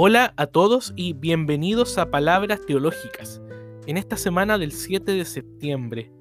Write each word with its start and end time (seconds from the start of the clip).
Hola 0.00 0.32
a 0.36 0.46
todos 0.46 0.92
y 0.94 1.12
bienvenidos 1.12 1.98
a 1.98 2.08
Palabras 2.08 2.64
Teológicas. 2.64 3.42
En 3.88 3.96
esta 3.96 4.16
semana 4.16 4.56
del 4.56 4.70
7 4.70 5.10
de 5.10 5.24
septiembre 5.24 6.12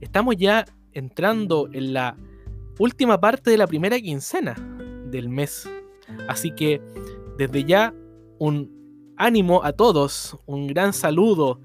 estamos 0.00 0.34
ya 0.36 0.64
entrando 0.90 1.68
en 1.72 1.92
la 1.92 2.16
última 2.80 3.20
parte 3.20 3.52
de 3.52 3.58
la 3.58 3.68
primera 3.68 4.00
quincena 4.00 4.56
del 5.06 5.28
mes. 5.28 5.70
Así 6.26 6.50
que 6.50 6.82
desde 7.38 7.62
ya 7.62 7.94
un 8.40 9.14
ánimo 9.16 9.62
a 9.62 9.72
todos, 9.72 10.36
un 10.46 10.66
gran 10.66 10.92
saludo 10.92 11.60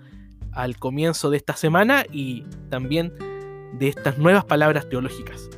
al 0.51 0.77
comienzo 0.77 1.31
de 1.31 1.37
esta 1.37 1.55
semana 1.55 2.05
y 2.11 2.43
también 2.69 3.11
de 3.79 3.87
estas 3.87 4.19
nuevas 4.19 4.45
palabras 4.45 4.87
teológicas. 4.89 5.49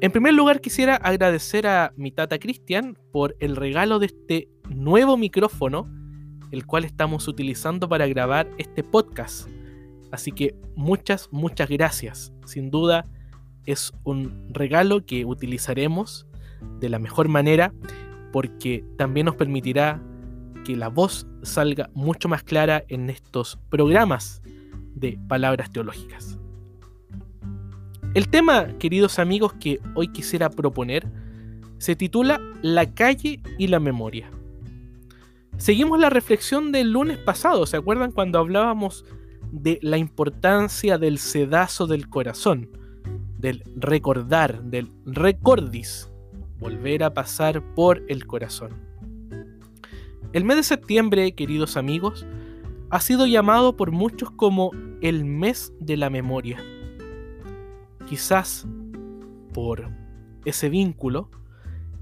En 0.00 0.10
primer 0.10 0.34
lugar 0.34 0.60
quisiera 0.60 0.96
agradecer 0.96 1.68
a 1.68 1.92
mi 1.96 2.10
tata 2.10 2.40
Cristian 2.40 2.98
por 3.12 3.36
el 3.38 3.54
regalo 3.54 4.00
de 4.00 4.06
este 4.06 4.48
nuevo 4.68 5.16
micrófono, 5.16 5.88
el 6.50 6.66
cual 6.66 6.84
estamos 6.84 7.28
utilizando 7.28 7.88
para 7.88 8.06
grabar 8.06 8.48
este 8.58 8.82
podcast. 8.82 9.48
Así 10.10 10.32
que 10.32 10.54
muchas, 10.74 11.28
muchas 11.30 11.68
gracias. 11.68 12.32
Sin 12.46 12.70
duda 12.70 13.06
es 13.66 13.92
un 14.04 14.48
regalo 14.50 15.04
que 15.04 15.24
utilizaremos 15.24 16.26
de 16.80 16.88
la 16.88 16.98
mejor 16.98 17.28
manera 17.28 17.72
porque 18.32 18.84
también 18.96 19.26
nos 19.26 19.36
permitirá 19.36 20.02
que 20.64 20.76
la 20.76 20.88
voz 20.88 21.26
salga 21.42 21.90
mucho 21.94 22.28
más 22.28 22.42
clara 22.42 22.84
en 22.88 23.10
estos 23.10 23.58
programas 23.70 24.42
de 24.94 25.18
palabras 25.28 25.70
teológicas. 25.70 26.38
El 28.14 28.28
tema, 28.28 28.78
queridos 28.78 29.18
amigos, 29.18 29.52
que 29.54 29.80
hoy 29.94 30.08
quisiera 30.08 30.50
proponer 30.50 31.06
se 31.78 31.94
titula 31.94 32.40
La 32.60 32.92
calle 32.92 33.40
y 33.56 33.68
la 33.68 33.80
memoria. 33.80 34.30
Seguimos 35.58 35.98
la 35.98 36.08
reflexión 36.08 36.72
del 36.72 36.92
lunes 36.92 37.18
pasado, 37.18 37.66
¿se 37.66 37.76
acuerdan 37.76 38.12
cuando 38.12 38.38
hablábamos 38.38 39.04
de 39.52 39.78
la 39.82 39.98
importancia 39.98 40.98
del 40.98 41.18
sedazo 41.18 41.86
del 41.86 42.08
corazón, 42.08 42.70
del 43.38 43.62
recordar, 43.76 44.62
del 44.62 44.90
recordis, 45.04 46.10
volver 46.58 47.04
a 47.04 47.12
pasar 47.12 47.62
por 47.74 48.02
el 48.08 48.26
corazón? 48.26 48.70
El 50.32 50.44
mes 50.44 50.56
de 50.56 50.62
septiembre, 50.62 51.32
queridos 51.32 51.76
amigos, 51.76 52.26
ha 52.90 53.00
sido 53.00 53.26
llamado 53.26 53.76
por 53.76 53.90
muchos 53.90 54.30
como 54.30 54.70
el 55.02 55.24
mes 55.24 55.74
de 55.80 55.96
la 55.96 56.08
memoria 56.08 56.58
quizás 58.08 58.66
por 59.52 59.90
ese 60.44 60.68
vínculo, 60.68 61.30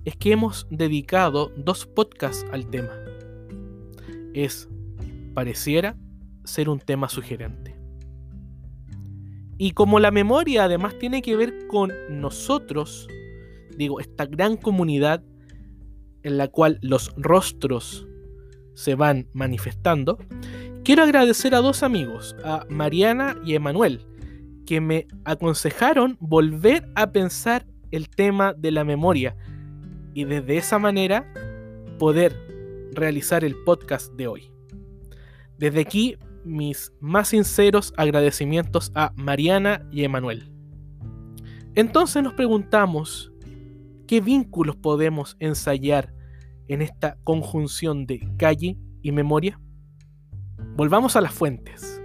es 0.05 0.17
que 0.17 0.33
hemos 0.33 0.67
dedicado 0.71 1.51
dos 1.57 1.87
podcasts 1.87 2.47
al 2.53 2.67
tema. 2.69 2.93
Es, 4.37 4.69
pareciera, 5.33 5.97
ser 6.45 6.69
un 6.69 6.79
tema 6.79 7.09
sugerente. 7.09 7.75
Y 9.57 9.71
como 9.71 9.99
la 9.99 10.11
memoria 10.11 10.65
además 10.65 10.99
tiene 10.99 11.23
que 11.23 11.37
ver 11.37 11.67
con 11.69 11.91
nosotros, 12.11 13.09
digo, 13.79 13.99
esta 13.99 14.27
gran 14.27 14.59
comunidad 14.59 15.25
en 16.23 16.37
la 16.37 16.49
cual 16.49 16.79
los 16.83 17.15
rostros 17.17 18.07
se 18.75 18.95
van 18.95 19.27
manifestando, 19.33 20.19
quiero 20.85 21.03
agradecer 21.03 21.55
a 21.55 21.63
dos 21.63 21.83
amigos, 21.83 22.37
a 22.45 22.67
Mariana 22.69 23.41
y 23.43 23.55
Emanuel, 23.55 24.05
que 24.67 24.83
me 24.83 25.07
aconsejaron 25.25 26.19
volver 26.21 26.87
a 26.95 27.11
pensar 27.11 27.67
el 27.91 28.11
tema 28.11 28.53
de 28.53 28.71
la 28.71 28.85
memoria 28.85 29.35
y 30.13 30.25
desde 30.25 30.59
esa 30.59 30.79
manera 30.79 31.33
poder 31.99 32.46
realizar 32.97 33.45
el 33.45 33.55
podcast 33.65 34.13
de 34.15 34.27
hoy. 34.27 34.51
Desde 35.59 35.81
aquí 35.81 36.17
mis 36.45 36.93
más 37.01 37.29
sinceros 37.29 37.93
agradecimientos 37.97 38.91
a 38.95 39.13
Mariana 39.17 39.87
y 39.91 40.05
Emanuel. 40.05 40.53
Entonces 41.75 42.23
nos 42.23 42.35
preguntamos, 42.35 43.33
¿qué 44.07 44.21
vínculos 44.21 44.77
podemos 44.77 45.37
ensayar 45.41 46.15
en 46.69 46.83
esta 46.83 47.19
conjunción 47.25 48.07
de 48.07 48.29
calle 48.39 48.79
y 49.03 49.13
memoria? 49.13 49.61
Volvamos 50.77 51.17
a 51.17 51.21
las 51.21 51.33
fuentes. 51.33 52.01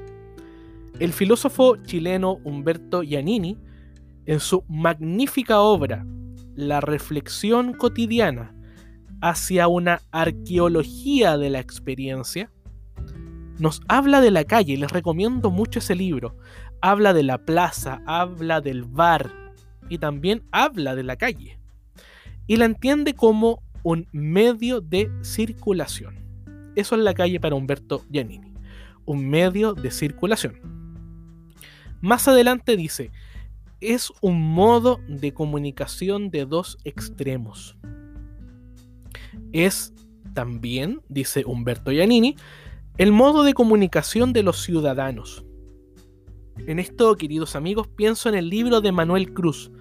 El 0.99 1.13
filósofo 1.13 1.77
chileno 1.77 2.39
Humberto 2.43 3.01
Giannini, 3.01 3.57
en 4.25 4.39
su 4.39 4.63
magnífica 4.67 5.59
obra 5.61 6.05
La 6.55 6.79
reflexión 6.79 7.73
cotidiana 7.73 8.53
hacia 9.21 9.67
una 9.67 10.01
arqueología 10.11 11.37
de 11.37 11.49
la 11.49 11.59
experiencia, 11.59 12.51
nos 13.59 13.81
habla 13.87 14.21
de 14.21 14.31
la 14.31 14.43
calle, 14.43 14.75
les 14.77 14.91
recomiendo 14.91 15.51
mucho 15.51 15.79
ese 15.79 15.93
libro. 15.93 16.35
Habla 16.81 17.13
de 17.13 17.21
la 17.21 17.37
plaza, 17.37 18.01
habla 18.07 18.59
del 18.59 18.83
bar 18.83 19.31
y 19.87 19.99
también 19.99 20.43
habla 20.51 20.95
de 20.95 21.03
la 21.03 21.15
calle. 21.15 21.59
Y 22.47 22.55
la 22.55 22.65
entiende 22.65 23.13
como 23.13 23.61
un 23.83 24.07
medio 24.11 24.81
de 24.81 25.11
circulación. 25.21 26.15
Eso 26.75 26.95
es 26.95 27.01
la 27.01 27.13
calle 27.13 27.39
para 27.39 27.55
Humberto 27.55 28.03
Giannini, 28.09 28.53
un 29.05 29.29
medio 29.29 29.73
de 29.73 29.91
circulación. 29.91 30.59
Más 32.01 32.27
adelante 32.27 32.75
dice, 32.75 33.11
es 33.79 34.11
un 34.21 34.41
modo 34.41 34.99
de 35.07 35.33
comunicación 35.33 36.31
de 36.31 36.45
dos 36.45 36.79
extremos. 36.83 37.77
Es 39.51 39.93
también, 40.33 41.01
dice 41.09 41.43
Humberto 41.45 41.91
Giannini, 41.91 42.35
el 42.97 43.11
modo 43.11 43.43
de 43.43 43.53
comunicación 43.53 44.33
de 44.33 44.43
los 44.43 44.61
ciudadanos. 44.61 45.45
En 46.67 46.79
esto, 46.79 47.15
queridos 47.15 47.55
amigos, 47.55 47.87
pienso 47.87 48.29
en 48.29 48.35
el 48.35 48.49
libro 48.49 48.81
de 48.81 48.91
Manuel 48.91 49.33
Cruz, 49.33 49.71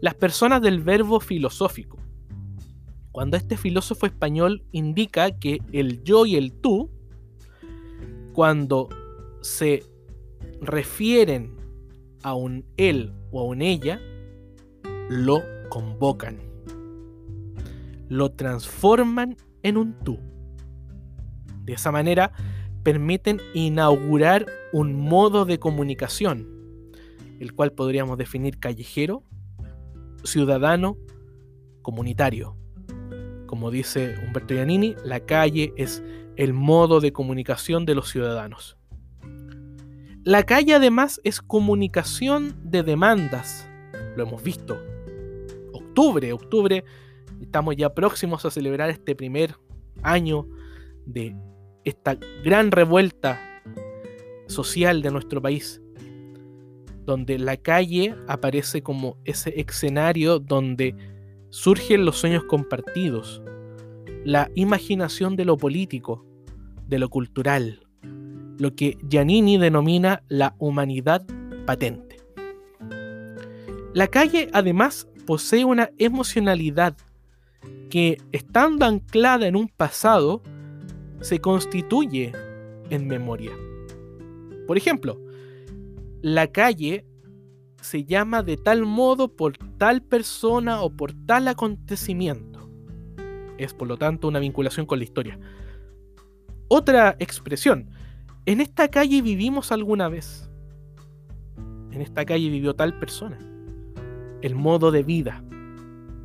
Las 0.00 0.14
personas 0.14 0.60
del 0.60 0.80
verbo 0.80 1.20
filosófico, 1.20 1.98
cuando 3.12 3.36
este 3.36 3.56
filósofo 3.56 4.06
español 4.06 4.64
indica 4.72 5.30
que 5.38 5.62
el 5.72 6.02
yo 6.02 6.26
y 6.26 6.36
el 6.36 6.52
tú, 6.52 6.90
cuando 8.32 8.88
se 9.40 9.84
refieren 10.60 11.54
a 12.22 12.34
un 12.34 12.64
él 12.76 13.14
o 13.30 13.40
a 13.40 13.44
un 13.44 13.62
ella, 13.62 14.00
lo 15.08 15.42
convocan. 15.68 16.53
Lo 18.08 18.32
transforman 18.32 19.36
en 19.62 19.76
un 19.76 19.98
tú. 20.04 20.18
De 21.64 21.72
esa 21.72 21.90
manera 21.90 22.32
permiten 22.82 23.40
inaugurar 23.54 24.46
un 24.72 24.94
modo 24.94 25.44
de 25.44 25.58
comunicación, 25.58 26.46
el 27.40 27.54
cual 27.54 27.72
podríamos 27.72 28.18
definir 28.18 28.58
callejero, 28.58 29.24
ciudadano, 30.22 30.98
comunitario. 31.82 32.56
Como 33.46 33.70
dice 33.70 34.16
Humberto 34.26 34.54
Giannini, 34.54 34.94
la 35.04 35.20
calle 35.20 35.72
es 35.76 36.02
el 36.36 36.52
modo 36.52 37.00
de 37.00 37.12
comunicación 37.12 37.86
de 37.86 37.94
los 37.94 38.10
ciudadanos. 38.10 38.76
La 40.24 40.42
calle 40.42 40.74
además 40.74 41.20
es 41.22 41.40
comunicación 41.40 42.56
de 42.64 42.82
demandas. 42.82 43.68
Lo 44.16 44.24
hemos 44.24 44.42
visto. 44.42 44.82
Octubre, 45.72 46.32
octubre, 46.32 46.82
estamos 47.44 47.76
ya 47.76 47.94
próximos 47.94 48.44
a 48.44 48.50
celebrar 48.50 48.90
este 48.90 49.14
primer 49.14 49.56
año 50.02 50.46
de 51.06 51.36
esta 51.84 52.18
gran 52.42 52.70
revuelta 52.70 53.40
social 54.46 55.02
de 55.02 55.10
nuestro 55.10 55.40
país, 55.40 55.80
donde 57.04 57.38
la 57.38 57.56
calle 57.56 58.14
aparece 58.26 58.82
como 58.82 59.18
ese 59.24 59.60
escenario 59.60 60.38
donde 60.38 60.94
surgen 61.50 62.04
los 62.04 62.16
sueños 62.16 62.44
compartidos, 62.44 63.42
la 64.24 64.50
imaginación 64.54 65.36
de 65.36 65.44
lo 65.44 65.56
político, 65.56 66.26
de 66.88 66.98
lo 66.98 67.08
cultural, 67.08 67.86
lo 68.58 68.74
que 68.74 68.96
Giannini 69.08 69.58
denomina 69.58 70.22
la 70.28 70.54
humanidad 70.58 71.24
patente. 71.66 72.16
La 73.92 74.08
calle 74.08 74.48
además 74.52 75.08
posee 75.26 75.64
una 75.64 75.90
emocionalidad 75.98 76.96
que, 77.94 78.20
estando 78.32 78.86
anclada 78.86 79.46
en 79.46 79.54
un 79.54 79.68
pasado, 79.68 80.42
se 81.20 81.40
constituye 81.40 82.32
en 82.90 83.06
memoria. 83.06 83.52
Por 84.66 84.76
ejemplo, 84.76 85.20
la 86.20 86.48
calle 86.48 87.06
se 87.80 88.04
llama 88.04 88.42
de 88.42 88.56
tal 88.56 88.84
modo 88.84 89.36
por 89.36 89.56
tal 89.78 90.02
persona 90.02 90.82
o 90.82 90.90
por 90.90 91.12
tal 91.12 91.46
acontecimiento. 91.46 92.68
Es 93.58 93.72
por 93.72 93.86
lo 93.86 93.96
tanto 93.96 94.26
una 94.26 94.40
vinculación 94.40 94.86
con 94.86 94.98
la 94.98 95.04
historia. 95.04 95.38
Otra 96.66 97.14
expresión, 97.20 97.90
en 98.44 98.60
esta 98.60 98.88
calle 98.88 99.22
vivimos 99.22 99.70
alguna 99.70 100.08
vez. 100.08 100.50
En 101.92 102.00
esta 102.00 102.24
calle 102.24 102.48
vivió 102.48 102.74
tal 102.74 102.98
persona. 102.98 103.38
El 104.42 104.56
modo 104.56 104.90
de 104.90 105.04
vida, 105.04 105.44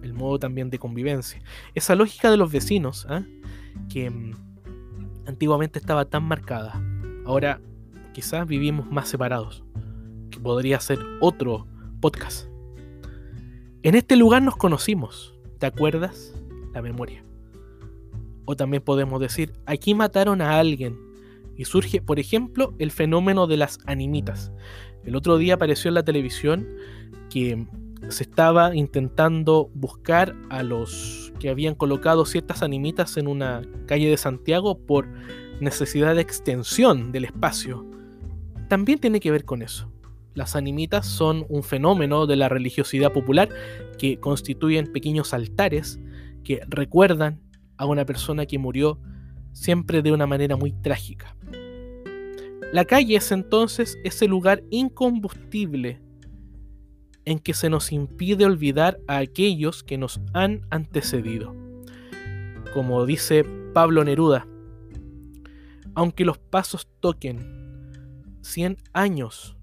el 0.04 0.14
modo 0.14 0.40
también 0.40 0.70
de 0.70 0.80
convivencia. 0.80 1.42
Esa 1.76 1.96
lógica 1.96 2.32
de 2.32 2.38
los 2.38 2.52
vecinos, 2.52 3.06
¿ah? 3.10 3.24
que 3.90 4.10
mm, 4.10 4.34
antiguamente 5.28 5.80
estaba 5.80 6.06
tan 6.06 6.24
marcada. 6.24 6.82
Ahora 7.26 7.62
quizás 8.14 8.48
vivimos 8.48 8.90
más 8.92 9.08
separados, 9.08 9.64
que 10.32 10.40
podría 10.40 10.80
ser 10.80 11.00
otro 11.22 11.68
podcast. 12.02 12.48
En 13.82 13.96
este 13.96 14.16
lugar 14.18 14.42
nos 14.42 14.58
conocimos, 14.58 15.34
¿te 15.58 15.66
acuerdas? 15.66 16.34
La 16.74 16.82
memoria. 16.82 17.24
O 18.46 18.56
también 18.56 18.84
podemos 18.84 19.22
decir, 19.22 19.54
aquí 19.66 19.94
mataron 19.94 20.42
a 20.42 20.60
alguien. 20.60 20.98
Y 21.56 21.66
surge, 21.66 22.02
por 22.02 22.20
ejemplo, 22.20 22.74
el 22.80 22.90
fenómeno 22.90 23.46
de 23.46 23.58
las 23.58 23.80
animitas. 23.86 24.52
El 25.04 25.16
otro 25.16 25.38
día 25.38 25.56
apareció 25.56 25.90
en 25.90 25.96
la 25.96 26.04
televisión 26.04 26.68
que 27.30 27.68
se 28.08 28.24
estaba 28.24 28.76
intentando 28.76 29.70
buscar 29.74 30.36
a 30.50 30.64
los 30.64 31.34
que 31.40 31.50
habían 31.50 31.76
colocado 31.76 32.26
ciertas 32.26 32.64
animitas 32.64 33.18
en 33.18 33.28
una 33.28 33.62
calle 33.86 34.10
de 34.10 34.18
Santiago 34.18 34.78
por 34.78 35.08
necesidad 35.60 36.16
de 36.16 36.22
extensión 36.22 37.12
del 37.12 37.26
espacio. 37.26 37.86
También 38.68 39.00
tiene 39.00 39.20
que 39.20 39.32
ver 39.32 39.46
con 39.46 39.62
eso. 39.62 39.92
Las 40.34 40.56
animitas 40.56 41.06
son 41.06 41.46
un 41.50 41.64
fenómeno 41.64 42.26
de 42.26 42.36
la 42.36 42.50
religiosidad 42.50 43.12
popular 43.12 43.50
que 43.98 44.20
constituyen 44.20 44.92
pequeños 44.92 45.34
altares 45.34 46.00
que 46.44 46.62
recuerdan 46.68 47.42
a 47.78 47.86
una 47.86 48.06
persona 48.06 48.46
que 48.46 48.58
murió 48.58 49.00
siempre 49.52 50.02
de 50.02 50.12
una 50.12 50.28
manera 50.28 50.56
muy 50.56 50.72
trágica. 50.72 51.36
La 52.72 52.86
calle 52.86 53.16
es 53.16 53.32
entonces 53.32 53.98
ese 54.04 54.28
lugar 54.28 54.64
incombustible 54.70 56.00
en 57.30 57.38
que 57.38 57.54
se 57.54 57.70
nos 57.70 57.92
impide 57.92 58.44
olvidar 58.44 59.00
a 59.08 59.20
aquellos 59.20 59.84
que 59.84 60.00
nos 60.00 60.20
han 60.34 60.66
antecedido. 60.72 61.56
Como 62.74 63.06
dice 63.06 63.46
Pablo 63.72 64.04
Neruda, 64.04 64.48
aunque 65.94 66.26
los 66.26 66.40
pasos 66.40 66.88
toquen 67.00 68.40
100 68.42 68.78
años 68.94 69.56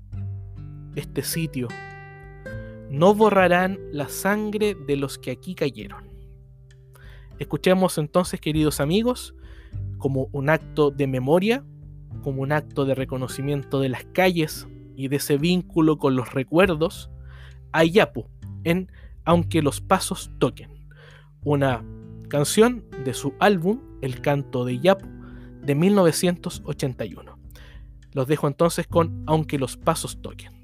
este 0.94 1.24
sitio, 1.24 1.66
no 2.88 3.16
borrarán 3.16 3.80
la 3.90 4.08
sangre 4.08 4.76
de 4.76 4.94
los 4.94 5.18
que 5.18 5.32
aquí 5.32 5.56
cayeron. 5.56 6.04
Escuchemos 7.40 7.98
entonces, 7.98 8.40
queridos 8.40 8.78
amigos, 8.78 9.34
como 9.98 10.28
un 10.30 10.50
acto 10.50 10.92
de 10.92 11.08
memoria, 11.08 11.64
como 12.22 12.42
un 12.42 12.52
acto 12.52 12.84
de 12.84 12.94
reconocimiento 12.94 13.80
de 13.80 13.88
las 13.88 14.04
calles 14.04 14.68
y 14.94 15.08
de 15.08 15.16
ese 15.16 15.36
vínculo 15.36 15.98
con 15.98 16.14
los 16.14 16.32
recuerdos, 16.32 17.10
a 17.76 17.84
Yapu 17.84 18.26
en 18.64 18.90
Aunque 19.24 19.60
los 19.60 19.80
pasos 19.80 20.30
toquen, 20.38 20.70
una 21.42 21.84
canción 22.28 22.84
de 23.04 23.12
su 23.12 23.34
álbum 23.38 23.80
El 24.00 24.20
canto 24.20 24.64
de 24.64 24.78
Yapu 24.80 25.06
de 25.62 25.74
1981. 25.74 27.38
Los 28.12 28.28
dejo 28.28 28.46
entonces 28.48 28.86
con 28.86 29.22
Aunque 29.26 29.58
los 29.58 29.76
pasos 29.76 30.22
toquen. 30.22 30.55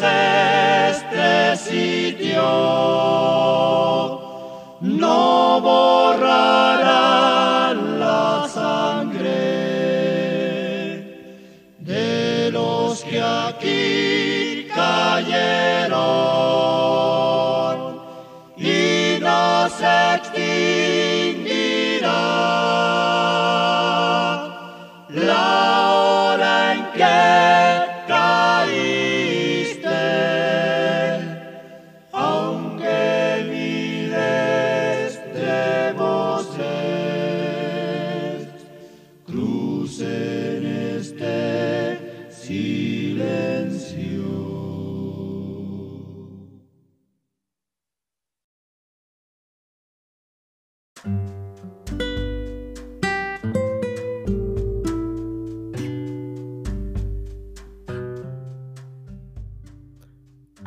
Este 0.00 1.56
sitio 1.56 3.37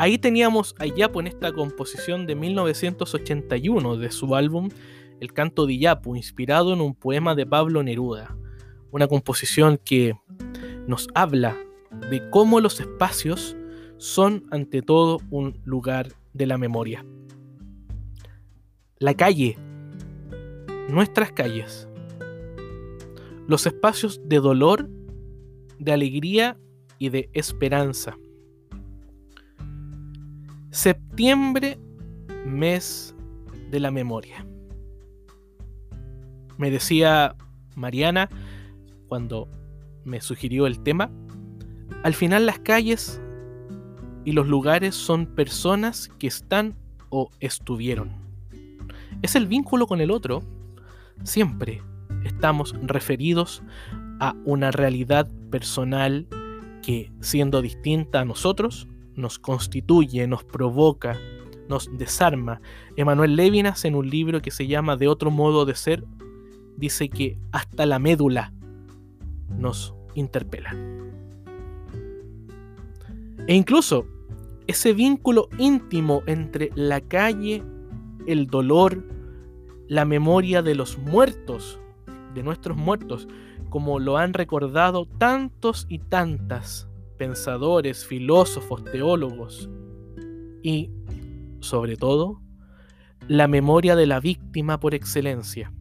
Ahí 0.01 0.17
teníamos 0.17 0.73
a 0.79 0.87
Iyapu 0.87 1.19
en 1.19 1.27
esta 1.27 1.53
composición 1.53 2.25
de 2.25 2.33
1981 2.33 3.97
de 3.97 4.09
su 4.09 4.35
álbum 4.35 4.69
El 5.19 5.31
canto 5.31 5.67
de 5.67 5.73
Iyapu, 5.73 6.15
inspirado 6.15 6.73
en 6.73 6.81
un 6.81 6.95
poema 6.95 7.35
de 7.35 7.45
Pablo 7.45 7.83
Neruda. 7.83 8.35
Una 8.89 9.07
composición 9.07 9.77
que 9.77 10.15
nos 10.87 11.07
habla 11.13 11.55
de 12.09 12.27
cómo 12.31 12.61
los 12.61 12.79
espacios 12.79 13.55
son 13.97 14.47
ante 14.49 14.81
todo 14.81 15.19
un 15.29 15.61
lugar 15.65 16.07
de 16.33 16.47
la 16.47 16.57
memoria. 16.57 17.05
La 18.97 19.13
calle, 19.13 19.55
nuestras 20.89 21.31
calles, 21.31 21.87
los 23.45 23.67
espacios 23.67 24.19
de 24.27 24.39
dolor, 24.39 24.89
de 25.77 25.91
alegría 25.91 26.57
y 26.97 27.09
de 27.09 27.29
esperanza. 27.33 28.17
Septiembre, 30.71 31.77
mes 32.45 33.13
de 33.71 33.81
la 33.81 33.91
memoria. 33.91 34.47
Me 36.57 36.71
decía 36.71 37.35
Mariana 37.75 38.29
cuando 39.09 39.49
me 40.05 40.21
sugirió 40.21 40.67
el 40.67 40.81
tema, 40.81 41.11
al 42.03 42.13
final 42.13 42.45
las 42.45 42.59
calles 42.59 43.21
y 44.23 44.31
los 44.31 44.47
lugares 44.47 44.95
son 44.95 45.25
personas 45.25 46.07
que 46.19 46.27
están 46.27 46.77
o 47.09 47.31
estuvieron. 47.41 48.13
Es 49.21 49.35
el 49.35 49.47
vínculo 49.47 49.87
con 49.87 49.99
el 49.99 50.09
otro. 50.09 50.41
Siempre 51.25 51.83
estamos 52.23 52.73
referidos 52.81 53.61
a 54.21 54.35
una 54.45 54.71
realidad 54.71 55.29
personal 55.49 56.27
que, 56.81 57.11
siendo 57.19 57.61
distinta 57.61 58.21
a 58.21 58.25
nosotros, 58.25 58.87
nos 59.21 59.39
constituye, 59.39 60.27
nos 60.27 60.43
provoca, 60.43 61.17
nos 61.69 61.89
desarma. 61.97 62.61
Emanuel 62.97 63.35
Levinas, 63.35 63.85
en 63.85 63.95
un 63.95 64.09
libro 64.09 64.41
que 64.41 64.51
se 64.51 64.67
llama 64.67 64.97
De 64.97 65.07
otro 65.07 65.31
modo 65.31 65.65
de 65.65 65.75
ser, 65.75 66.03
dice 66.75 67.09
que 67.09 67.37
hasta 67.51 67.85
la 67.85 67.99
médula 67.99 68.53
nos 69.49 69.93
interpela. 70.15 70.75
E 73.47 73.55
incluso 73.55 74.05
ese 74.67 74.93
vínculo 74.93 75.49
íntimo 75.57 76.23
entre 76.27 76.69
la 76.75 77.01
calle, 77.01 77.63
el 78.27 78.47
dolor, 78.47 79.03
la 79.87 80.05
memoria 80.05 80.61
de 80.61 80.75
los 80.75 80.97
muertos, 80.97 81.79
de 82.33 82.43
nuestros 82.43 82.77
muertos, 82.77 83.27
como 83.69 83.99
lo 83.99 84.17
han 84.17 84.33
recordado 84.33 85.05
tantos 85.17 85.85
y 85.89 85.99
tantas 85.99 86.90
pensadores, 87.21 88.03
filósofos, 88.03 88.83
teólogos, 88.83 89.69
y, 90.63 90.89
sobre 91.59 91.95
todo, 91.95 92.41
la 93.27 93.47
memoria 93.47 93.95
de 93.95 94.07
la 94.07 94.19
víctima 94.19 94.79
por 94.79 94.95
excelencia, 94.95 95.71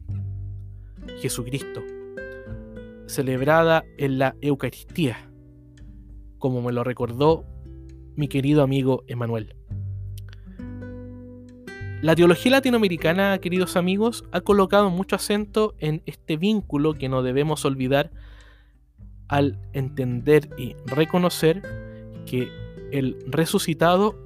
Jesucristo, 1.23 1.81
celebrada 3.07 3.87
en 3.97 4.19
la 4.19 4.37
Eucaristía, 4.43 5.31
como 6.37 6.61
me 6.61 6.73
lo 6.73 6.85
recordó 6.85 7.47
mi 8.17 8.29
querido 8.29 8.63
amigo 8.63 9.03
Emanuel. 9.07 9.57
La 12.03 12.15
teología 12.17 12.53
latinoamericana, 12.53 13.39
queridos 13.39 13.77
amigos, 13.77 14.25
ha 14.33 14.43
colocado 14.43 14.91
mucho 14.91 15.17
acento 15.17 15.75
en 15.79 16.03
este 16.05 16.37
vínculo 16.37 16.93
que 16.93 17.09
no 17.09 17.23
debemos 17.23 17.65
olvidar 17.65 18.11
al 19.31 19.61
entender 19.75 20.51
y 20.59 20.75
reconocer 20.87 21.63
que 22.27 22.49
el 22.91 23.17
resucitado 23.29 24.19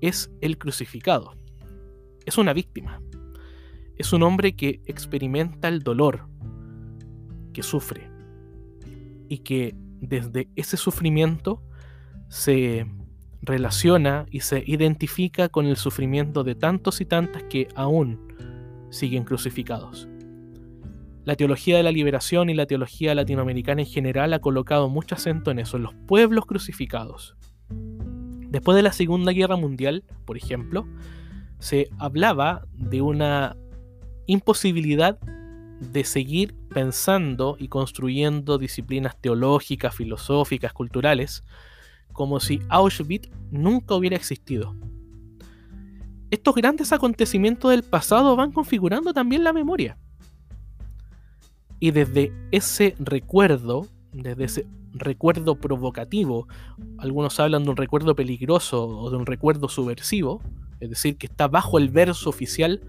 es 0.00 0.32
el 0.40 0.58
crucificado. 0.58 1.36
Es 2.26 2.38
una 2.38 2.52
víctima. 2.52 3.00
Es 3.96 4.12
un 4.12 4.24
hombre 4.24 4.56
que 4.56 4.80
experimenta 4.86 5.68
el 5.68 5.84
dolor, 5.84 6.26
que 7.52 7.62
sufre 7.62 8.10
y 9.28 9.38
que 9.38 9.76
desde 10.00 10.48
ese 10.56 10.76
sufrimiento 10.76 11.62
se 12.28 12.84
relaciona 13.42 14.26
y 14.28 14.40
se 14.40 14.64
identifica 14.66 15.50
con 15.50 15.66
el 15.66 15.76
sufrimiento 15.76 16.42
de 16.42 16.56
tantos 16.56 17.00
y 17.00 17.06
tantas 17.06 17.44
que 17.44 17.68
aún 17.76 18.18
siguen 18.90 19.22
crucificados. 19.22 20.08
La 21.24 21.36
teología 21.36 21.76
de 21.76 21.84
la 21.84 21.92
liberación 21.92 22.50
y 22.50 22.54
la 22.54 22.66
teología 22.66 23.14
latinoamericana 23.14 23.82
en 23.82 23.86
general 23.86 24.32
ha 24.32 24.40
colocado 24.40 24.88
mucho 24.88 25.14
acento 25.14 25.52
en 25.52 25.60
eso, 25.60 25.76
en 25.76 25.84
los 25.84 25.94
pueblos 25.94 26.46
crucificados. 26.46 27.36
Después 27.68 28.74
de 28.74 28.82
la 28.82 28.92
Segunda 28.92 29.32
Guerra 29.32 29.56
Mundial, 29.56 30.04
por 30.24 30.36
ejemplo, 30.36 30.86
se 31.60 31.88
hablaba 31.98 32.66
de 32.74 33.00
una 33.02 33.56
imposibilidad 34.26 35.18
de 35.20 36.04
seguir 36.04 36.54
pensando 36.68 37.56
y 37.58 37.68
construyendo 37.68 38.58
disciplinas 38.58 39.16
teológicas, 39.20 39.94
filosóficas, 39.94 40.72
culturales, 40.72 41.44
como 42.12 42.40
si 42.40 42.60
Auschwitz 42.68 43.30
nunca 43.50 43.94
hubiera 43.94 44.16
existido. 44.16 44.76
Estos 46.30 46.54
grandes 46.54 46.92
acontecimientos 46.92 47.70
del 47.70 47.84
pasado 47.84 48.34
van 48.36 48.52
configurando 48.52 49.12
también 49.12 49.44
la 49.44 49.52
memoria. 49.52 49.98
Y 51.82 51.90
desde 51.90 52.32
ese 52.52 52.94
recuerdo, 53.00 53.88
desde 54.12 54.44
ese 54.44 54.66
recuerdo 54.92 55.56
provocativo, 55.56 56.46
algunos 56.96 57.40
hablan 57.40 57.64
de 57.64 57.70
un 57.70 57.76
recuerdo 57.76 58.14
peligroso 58.14 58.86
o 58.86 59.10
de 59.10 59.16
un 59.16 59.26
recuerdo 59.26 59.68
subversivo, 59.68 60.40
es 60.78 60.90
decir, 60.90 61.16
que 61.16 61.26
está 61.26 61.48
bajo 61.48 61.78
el 61.78 61.88
verso 61.88 62.30
oficial, 62.30 62.82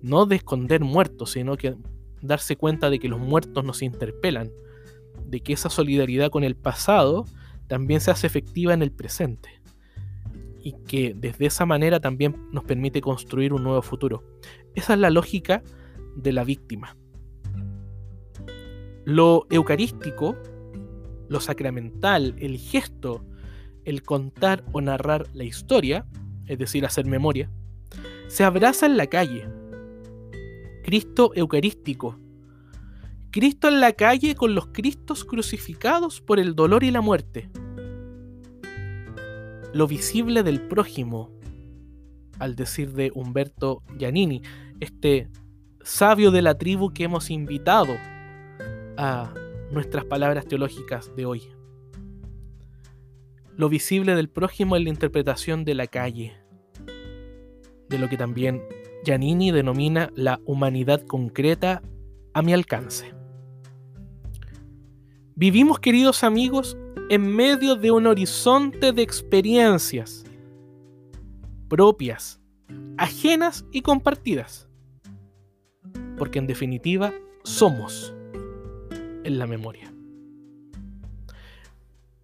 no 0.00 0.26
de 0.26 0.36
esconder 0.36 0.82
muertos, 0.82 1.32
sino 1.32 1.56
que 1.56 1.74
darse 2.22 2.54
cuenta 2.54 2.88
de 2.88 3.00
que 3.00 3.08
los 3.08 3.18
muertos 3.18 3.64
nos 3.64 3.82
interpelan, 3.82 4.52
de 5.26 5.40
que 5.40 5.52
esa 5.52 5.68
solidaridad 5.68 6.30
con 6.30 6.44
el 6.44 6.54
pasado 6.54 7.24
también 7.66 8.00
se 8.00 8.12
hace 8.12 8.28
efectiva 8.28 8.74
en 8.74 8.82
el 8.82 8.92
presente 8.92 9.60
y 10.62 10.74
que 10.86 11.14
desde 11.16 11.46
esa 11.46 11.66
manera 11.66 11.98
también 11.98 12.36
nos 12.52 12.62
permite 12.62 13.00
construir 13.00 13.52
un 13.52 13.64
nuevo 13.64 13.82
futuro. 13.82 14.22
Esa 14.76 14.94
es 14.94 15.00
la 15.00 15.10
lógica 15.10 15.64
de 16.14 16.30
la 16.32 16.44
víctima. 16.44 16.96
Lo 19.06 19.46
eucarístico, 19.50 20.36
lo 21.28 21.38
sacramental, 21.38 22.34
el 22.40 22.58
gesto, 22.58 23.24
el 23.84 24.02
contar 24.02 24.64
o 24.72 24.80
narrar 24.80 25.28
la 25.32 25.44
historia, 25.44 26.08
es 26.46 26.58
decir, 26.58 26.84
hacer 26.84 27.06
memoria, 27.06 27.48
se 28.26 28.42
abraza 28.42 28.84
en 28.84 28.96
la 28.96 29.06
calle. 29.06 29.48
Cristo 30.82 31.30
eucarístico. 31.36 32.18
Cristo 33.30 33.68
en 33.68 33.78
la 33.78 33.92
calle 33.92 34.34
con 34.34 34.56
los 34.56 34.66
Cristos 34.66 35.24
crucificados 35.24 36.20
por 36.20 36.40
el 36.40 36.56
dolor 36.56 36.82
y 36.82 36.90
la 36.90 37.00
muerte. 37.00 37.48
Lo 39.72 39.86
visible 39.86 40.42
del 40.42 40.62
prójimo, 40.62 41.30
al 42.40 42.56
decir 42.56 42.90
de 42.90 43.12
Humberto 43.14 43.84
Giannini, 43.96 44.42
este 44.80 45.30
sabio 45.84 46.32
de 46.32 46.42
la 46.42 46.58
tribu 46.58 46.92
que 46.92 47.04
hemos 47.04 47.30
invitado 47.30 47.96
a 48.96 49.32
nuestras 49.70 50.04
palabras 50.04 50.46
teológicas 50.46 51.14
de 51.16 51.26
hoy. 51.26 51.42
Lo 53.56 53.68
visible 53.68 54.14
del 54.14 54.28
prójimo 54.28 54.76
es 54.76 54.82
la 54.82 54.90
interpretación 54.90 55.64
de 55.64 55.74
la 55.74 55.86
calle, 55.86 56.36
de 57.88 57.98
lo 57.98 58.08
que 58.08 58.16
también 58.16 58.62
Giannini 59.04 59.50
denomina 59.50 60.10
la 60.14 60.40
humanidad 60.44 61.02
concreta 61.02 61.82
a 62.34 62.42
mi 62.42 62.52
alcance. 62.52 63.14
Vivimos, 65.34 65.78
queridos 65.78 66.24
amigos, 66.24 66.76
en 67.08 67.34
medio 67.34 67.76
de 67.76 67.90
un 67.90 68.06
horizonte 68.06 68.92
de 68.92 69.02
experiencias 69.02 70.24
propias, 71.68 72.40
ajenas 72.96 73.64
y 73.72 73.82
compartidas. 73.82 74.68
Porque 76.16 76.38
en 76.38 76.46
definitiva 76.46 77.12
somos 77.42 78.15
en 79.26 79.38
la 79.38 79.46
memoria. 79.46 79.92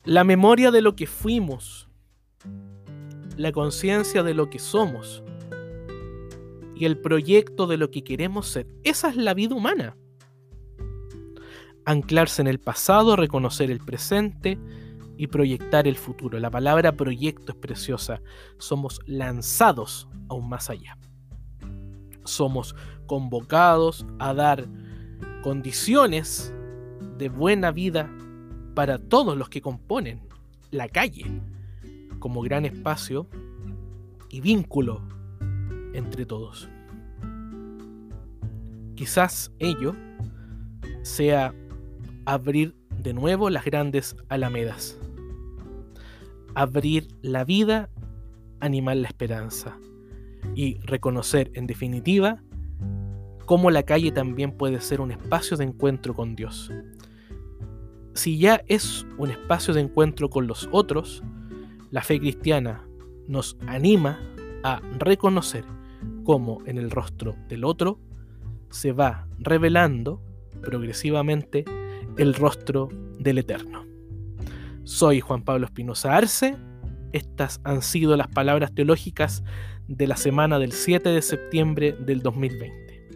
La 0.05 0.25
memoria 0.25 0.71
de 0.71 0.83
lo 0.83 0.95
que 0.95 1.07
fuimos, 1.07 1.89
la 3.37 3.51
conciencia 3.51 4.23
de 4.23 4.35
lo 4.35 4.51
que 4.51 4.59
somos 4.59 5.23
y 6.77 6.85
el 6.85 6.99
proyecto 6.99 7.67
de 7.67 7.77
lo 7.77 7.91
que 7.91 8.05
queremos 8.05 8.47
ser. 8.47 8.69
Esa 8.85 9.11
es 9.11 9.17
la 9.17 9.35
vida 9.35 9.55
humana. 9.55 9.97
Anclarse 11.85 12.41
en 12.41 12.49
el 12.49 12.61
pasado, 12.61 13.17
reconocer 13.17 13.71
el 13.71 13.81
presente 13.81 14.59
y 15.17 15.27
proyectar 15.27 15.89
el 15.89 15.97
futuro. 15.97 16.39
La 16.39 16.51
palabra 16.51 16.93
proyecto 16.93 17.53
es 17.53 17.59
preciosa. 17.59 18.23
Somos 18.59 19.01
lanzados 19.07 20.09
aún 20.29 20.49
más 20.49 20.71
allá. 20.71 20.99
Somos 22.25 22.77
convocados 23.07 24.07
a 24.21 24.35
dar 24.35 24.69
condiciones 25.43 26.55
de 27.23 27.29
buena 27.29 27.71
vida 27.71 28.11
para 28.75 28.99
todos 28.99 29.39
los 29.39 29.49
que 29.49 29.61
componen 29.61 30.23
la 30.73 30.89
calle 30.89 31.25
como 32.19 32.43
gran 32.43 32.65
espacio 32.65 33.29
y 34.29 34.41
vínculo 34.41 35.01
entre 35.95 36.27
todos. 36.27 36.69
Quizás 38.97 39.53
ello 39.61 39.95
sea 41.03 41.55
abrir 42.25 42.75
de 42.99 43.15
nuevo 43.15 43.51
las 43.51 43.65
grandes 43.65 44.17
alamedas, 44.29 44.99
abrir 46.57 47.07
la 47.23 47.45
vida, 47.45 47.89
animar 48.59 48.97
la 48.97 49.07
esperanza 49.07 49.79
y 50.57 50.81
reconocer 50.81 51.53
en 51.55 51.69
definitiva 51.69 52.43
cómo 53.47 53.71
la 53.71 53.85
calle 53.85 54.11
también 54.11 54.51
puede 54.51 54.81
ser 54.81 55.01
un 55.01 55.13
espacio 55.13 55.57
de 55.57 55.67
encuentro 55.67 56.15
con 56.15 56.35
Dios. 56.35 56.73
Si 58.15 58.39
ya 58.39 58.63
es 58.69 59.07
un 59.17 59.31
espacio 59.31 59.73
de 59.73 59.81
encuentro 59.81 60.29
con 60.29 60.47
los 60.47 60.69
otros, 60.71 61.23
la 61.91 62.03
fe 62.03 62.21
cristiana 62.21 62.87
nos 63.27 63.57
anima 63.67 64.21
a 64.63 64.81
reconocer 64.99 65.65
cómo 66.25 66.59
en 66.67 66.77
el 66.77 66.91
rostro 66.91 67.35
del 67.49 67.65
otro 67.65 67.99
se 68.71 68.93
va 68.93 69.27
revelando 69.39 70.23
progresivamente 70.61 71.65
el 72.19 72.35
rostro 72.35 72.89
del 73.19 73.39
Eterno. 73.39 73.85
Soy 74.85 75.21
Juan 75.21 75.43
Pablo 75.43 75.67
Espinosa 75.67 76.15
Arce. 76.15 76.57
Estas 77.13 77.61
han 77.65 77.83
sido 77.83 78.17
las 78.17 78.29
palabras 78.29 78.75
teológicas 78.75 79.43
de 79.89 80.07
la 80.07 80.17
semana 80.17 80.59
del 80.59 80.73
7 80.73 81.09
de 81.09 81.23
septiembre 81.23 81.93
del 81.93 82.21
2020. 82.21 83.09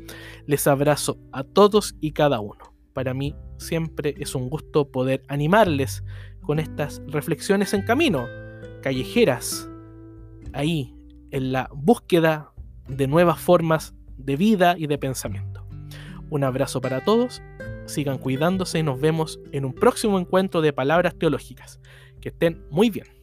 Les 0.47 0.67
abrazo 0.67 1.19
a 1.33 1.45
todos 1.45 1.97
y 2.01 2.13
cada 2.13 2.41
uno. 2.41 2.75
Para 2.93 3.15
mí 3.15 3.35
siempre 3.59 4.15
es 4.19 4.35
un 4.35 4.49
gusto 4.49 4.91
poder 4.91 5.23
animarles 5.29 6.05
con 6.41 6.59
estas 6.59 7.03
reflexiones 7.07 7.75
en 7.75 7.83
camino, 7.83 8.27
callejeras, 8.83 9.69
ahí 10.53 10.95
en 11.31 11.53
la 11.53 11.69
búsqueda 11.75 12.53
de 12.89 13.07
nuevas 13.07 13.41
formas 13.41 13.95
de 14.17 14.37
vida 14.37 14.77
y 14.79 14.87
de 14.87 14.99
pensamiento. 14.99 15.67
Un 16.31 16.45
abrazo 16.45 16.81
para 16.81 17.05
todos, 17.05 17.43
sigan 17.87 18.19
cuidándose 18.19 18.79
y 18.79 18.83
nos 18.83 19.01
vemos 19.01 19.41
en 19.53 19.65
un 19.65 19.75
próximo 19.75 20.19
encuentro 20.19 20.61
de 20.61 20.73
palabras 20.73 21.17
teológicas. 21.17 21.81
Que 22.21 22.31
estén 22.31 22.65
muy 22.71 22.91
bien. 22.91 23.16